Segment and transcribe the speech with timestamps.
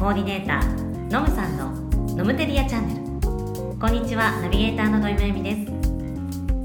[0.00, 1.72] コーディネーターのむさんの
[2.16, 3.78] ノムテリアチャンネル。
[3.78, 5.66] こんにちはナビゲーターの土井まゆみです。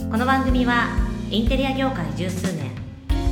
[0.09, 0.87] この番組は
[1.29, 2.71] インテリア業界十数年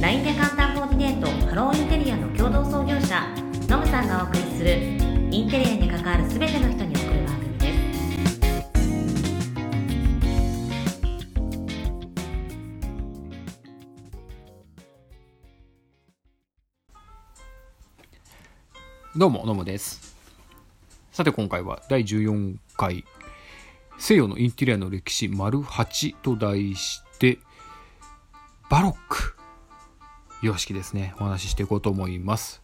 [0.01, 3.21] LINE で簡単コーディネートハローインテリアの共同創業者
[3.69, 4.77] のむさんがお送りする
[5.31, 7.22] インテリアに関わる全ての人に送る
[19.15, 20.15] どうも、ノムです。
[21.11, 23.05] さて今回は第14回
[23.99, 27.37] 西洋のインテリアの歴史丸8と題して
[28.71, 29.35] バロック
[30.41, 32.63] 様式ですね、お話ししていこうと思います。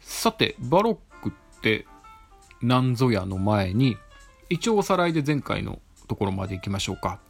[0.00, 1.84] さて、バロックって
[2.62, 3.98] 何ぞやの前に
[4.48, 7.20] 一応おさらいで前回のところまで行きましょうか。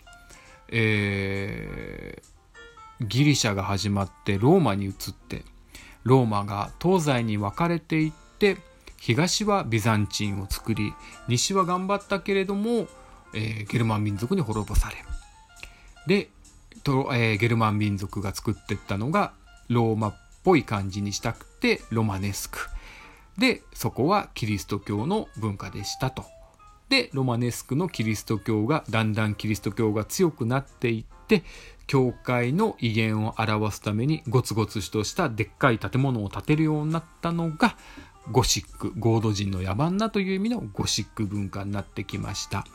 [0.68, 2.32] えー
[3.08, 5.44] ギリシャが始まってローマに移って
[6.04, 8.58] ローマが東西に分かれていって
[8.98, 10.94] 東はビザンチンを作り
[11.28, 12.86] 西は頑張ったけれども、
[13.34, 14.96] えーゲルマン民族に滅ぼされ。
[16.06, 16.28] で
[16.84, 19.32] と、えーゲルマン民族が作っていったのが
[19.68, 22.58] ローマっぽい感じにしたくてロマネスク。
[23.38, 26.24] でそこはキリスト教の文化でしたと。
[26.92, 31.42] でロマネスクのキリスト教がだんだんキリスト教が強くなっていって
[31.86, 37.78] 教会の威厳を表すためにゴツゴツとしたでっかい建物を建てるようになったのが
[38.30, 42.66] ゴシックゴード人の野蛮なという意味のゴシック文化になってきました。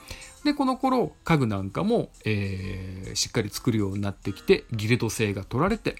[0.43, 5.95] でこの頃家具なんかも、えーしっかり作るようになってきてギルド製が取られて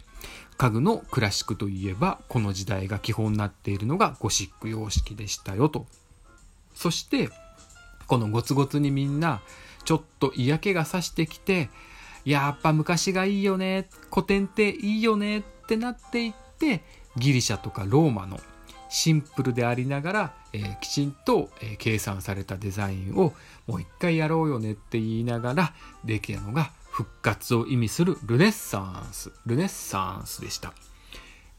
[0.57, 5.85] 家具のクラシックといえばこの時代が基本になっているのがゴシック様式でしたよと。
[6.73, 7.29] そして
[8.07, 9.41] このゴツゴツにみんな
[9.85, 11.69] ちょっと嫌気がさしてきて
[12.25, 16.81] やっぱ昔がいいよね古典っていいよねってなっていって
[17.17, 18.39] ギリシャとかローマの
[18.89, 23.33] シンプルでありながら、えーきちんと、えー計算されたデザインを
[23.65, 25.73] もう一回やろうよねって言いながら
[26.05, 30.73] できたのが復活を意味するルネッサンスルネッサンスでした。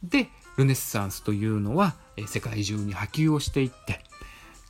[0.03, 4.00] でルネッサンスというのは、えー世界中に波及をしていって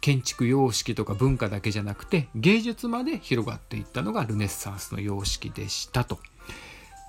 [0.00, 6.18] 建築様式とか文化だけじゃなくて芸術まで広がっていったのがルネッサンスの様式でしたと。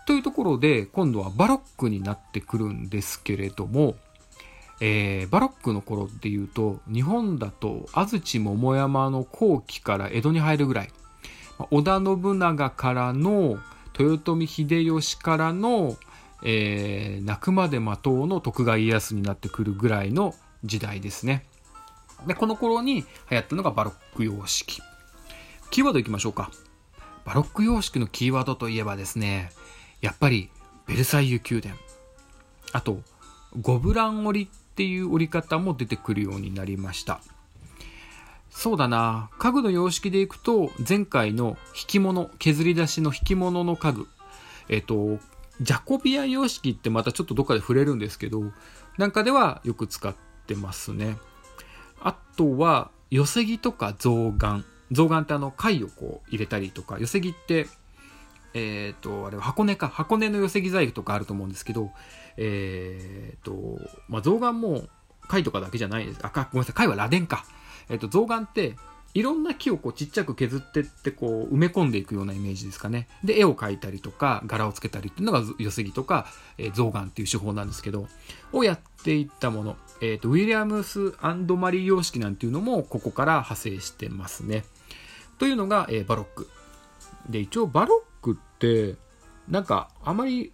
[0.05, 3.95] というところで今度はバロックになってくるんですけれども、
[4.81, 10.89] えーバロックの頃っていうと日本だと安土桃山の後期から江戸に入るぐらい
[11.69, 13.59] 織田信長からの
[13.97, 15.95] 豊臣秀吉からの、
[16.43, 20.33] えー泣くまで待とうの徳川家康になってくるぐらいの
[20.63, 21.45] 時代ですね。
[22.27, 24.81] でこの頃に流行ったのがバロック様式。
[25.71, 26.51] キーワードいきましょうか。
[27.25, 29.51] バロック様式のキーワードといえばですね、
[30.01, 30.49] やっぱり
[30.87, 31.75] ベルサイユ宮殿。
[32.71, 33.01] あと、
[33.59, 37.21] ゴブラン織りっていう織り方も出てくるようになりました。
[38.49, 44.07] そうだな家具の様式でいくと前回の引き物削り出しの引き物の家具
[44.67, 45.19] えっ、と
[45.61, 48.43] ジャコビア様式ってまたちょっとどっかで触れるんですけど
[48.97, 50.15] なんかではよく使っ
[50.47, 51.17] てますね
[52.01, 54.65] あとは寄せ木とか象眼。
[54.91, 56.97] 象眼ってあの貝をこう入れたりとか。
[56.99, 57.67] 寄せ木って
[58.53, 59.87] えっ、とあれは箱根か。
[59.87, 61.91] 箱根の寄せ木細工とかあると思うんですけど
[62.37, 64.83] えっ、とまあ象眼も
[65.27, 66.19] 貝とかだけじゃないです。
[66.23, 66.73] あかごめんなさい。
[66.73, 67.45] 貝は螺鈿か。
[67.89, 68.75] えっと、象眼って
[69.13, 73.07] いろんな木をこうちっちゃく削ってってこう埋め込んでいくようなイメージですかね。
[73.23, 76.27] で絵を描いたりとか柄をつけたりっていうのが寄せ木とか、
[76.57, 78.07] えー象眼っていう手法なんですけど
[78.53, 84.63] をやっていったもの、えっとウィリアムスマリー様式なんていうのもここから派生してますね。
[85.39, 86.47] というのが、えーバロック。
[87.29, 88.95] で一応バロックって
[89.47, 90.51] なんかあまり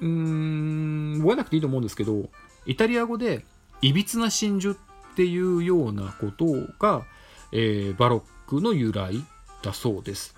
[0.00, 2.28] うーん覚えなくていいと思うんですけど
[2.66, 3.44] イタリア語で
[3.82, 6.46] いびつな真珠っていうようなこと
[6.78, 7.04] が、
[7.52, 9.24] えーバロックの由来
[9.62, 10.34] だそうです。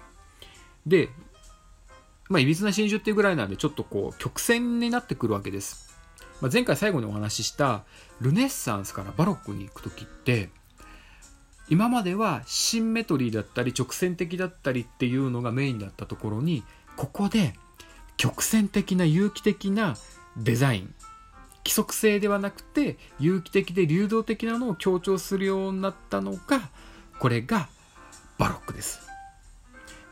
[0.87, 1.09] で、
[2.29, 5.95] まあ、いびつな真珠っていうぐらいなんで、ちょっとこう、曲線になってくるわけです。
[6.41, 7.85] まあ、前回最後にお話しした、
[8.21, 10.51] ルネッサンスからバロックに行くときって、
[11.69, 16.63] 今まではシンメトリーだったり直線的だったりっていうのがメインだったところに
[16.97, 17.55] ここで
[18.17, 19.97] 曲線的な有機的な
[20.37, 20.95] デザイン
[21.65, 26.69] 規則性ではなくて有機的で流動的なのを強調するようになったのが
[27.19, 27.69] これが
[28.39, 29.01] バロックです、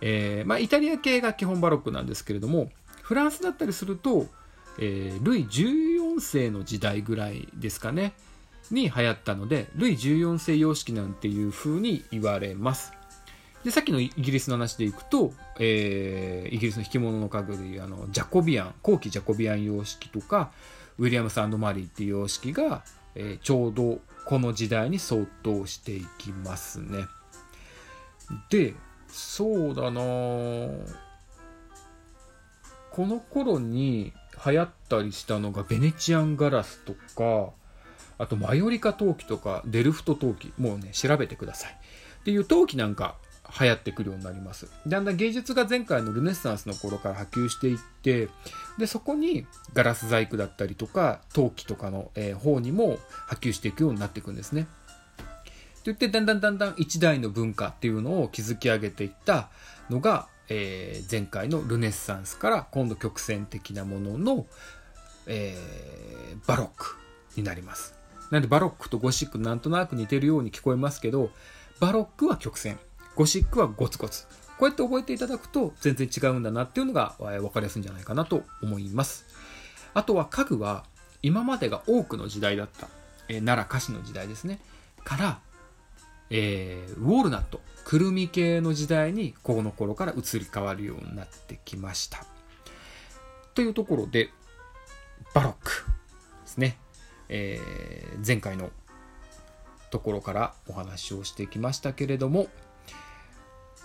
[0.00, 2.70] えーまあ、イタリア系が基本バロックなんですけれども
[3.02, 4.26] フランスだったりすると、
[4.78, 8.12] えールイ14世の時代ぐらいですかね
[8.70, 12.92] に流行ったのでルイ14世様式なんていう風に言われます。
[13.64, 20.52] でさっきのイギリスの話でいくと、えーイギリスの引き物の家具でいうあのジャコビアン後期ジャコビアン様式とか
[20.98, 22.82] ウィリアムスマリーっていう様式が、
[23.14, 27.06] えーちょうどこの時代に相当していきますね。
[28.50, 28.74] で
[29.08, 30.00] そうだな
[32.90, 34.12] この頃に
[34.44, 37.52] 流行ったりしたのがベネチアンガラスとか
[38.18, 41.72] あとマヨリカ陶器とかデルフト陶器もうね調べてください
[42.20, 43.16] っていう陶器なんか
[43.60, 44.68] 流行ってくるようになります。
[44.86, 48.28] だんだん芸術が前回のルネッサンスの頃から波及していって
[48.78, 54.66] でそこにガラス細工だったりとか陶器とかの、え方にも波及していくようになっていくんですね。
[55.84, 59.48] といってだんだんだんだん一代の文化っていうのを築き上げていった
[59.90, 64.46] のが、えー前回のルネッサンスから今度曲線的なものの、
[65.26, 66.96] えーバロック
[67.36, 67.94] になります。
[68.30, 71.30] なんでバロックとゴシックなんとなく似てるように聞こえますけど
[71.80, 72.78] バロックは曲線。
[73.14, 74.24] ゴシックはゴツゴツ。
[74.58, 79.26] こうやって覚えていただくと全然違うんだなっていうのが分かりやすいんじゃないかなと思います。
[79.94, 80.84] あとは家具は
[81.22, 82.88] 今までが多くの時代だった、
[83.28, 84.60] えー奈良菓子の時代ですね。
[85.04, 85.40] から
[86.30, 92.24] えーウォールナットくるみ系の時代にこの頃から移り変わるようになってきました。
[93.54, 94.30] というところで
[95.34, 95.70] バロック
[96.44, 96.78] ですね、
[97.28, 98.70] えー前回の
[99.90, 102.46] ところからお話をしてきましたけれども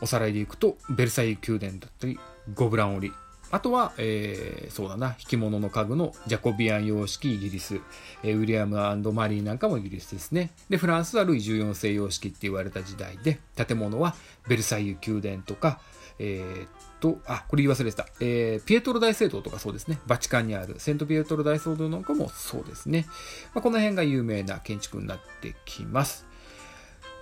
[0.02, 2.20] おさらいでいくとベルサイユ宮殿だったり
[2.54, 3.14] ゴブラン織り
[3.50, 7.80] あとは、えーそうだな、引物の家具のジャコビアン様式イギリス、
[8.24, 8.76] えーウィリアム
[9.14, 10.52] マリーなんかもイギリスですね。
[10.70, 14.16] で、フランスはルイ14世様式って言われた時代で、建物は
[14.50, 15.80] ベルサイユ宮殿とか、
[16.20, 16.70] えーっ
[17.00, 18.08] と、あ、これ言い忘れてた。
[18.20, 20.00] えーピエトロ大聖堂とかそうですね。
[20.08, 23.06] バチカンにあるセントピエトロ大聖堂なんかもそうですね。
[23.54, 26.26] まあ、この辺が有名な建築になってきます。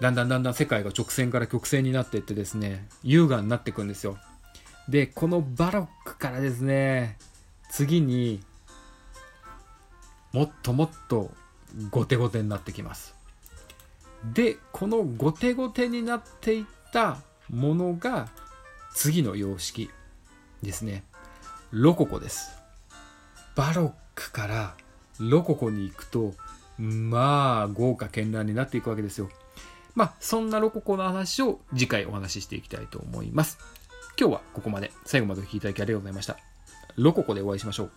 [0.02, 4.18] だんだんだんだん世界が直線から曲線になっていってですね、優雅になっていくんですよ。
[4.90, 7.18] で、このバロックからですね、
[7.72, 8.42] 次に
[10.34, 11.32] もっともっと
[11.92, 13.16] ゴテゴテになってきます。
[14.34, 17.18] で、このゴテゴテになっていった
[17.50, 18.28] ものが
[18.94, 19.90] 次の様式
[20.62, 21.04] ですね。
[21.72, 22.52] ロココです。
[23.56, 24.76] バロックから
[25.20, 26.34] ロココに行くと、
[26.78, 29.30] まあ、豪華絢爛になっていくわけですよ。
[29.96, 33.58] まあ、そんなロココの話を次回お話ししていきたいと思います。
[34.20, 34.92] 今日はここまで。
[35.06, 36.38] 最後までお聴きいただきありがとうございました。
[36.98, 37.92] ロココでお会いしましょう。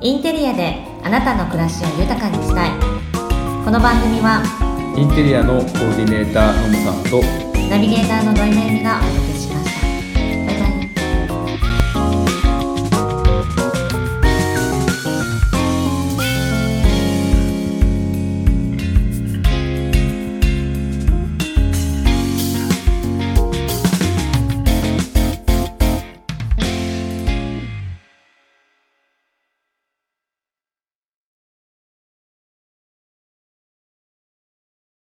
[0.00, 2.70] インテリアであなたの暮らしを豊かにしたい
[3.64, 4.42] この番組は
[4.98, 7.22] インテリアのコーディネーターのむさんと
[7.70, 9.53] ナビゲーターの土井めぐみがお届けします